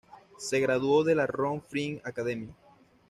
[0.39, 2.49] Se graduó de la "Rome Free Academy".